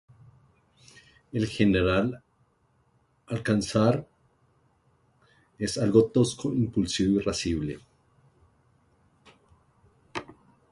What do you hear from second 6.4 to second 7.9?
impulsivo e irascible.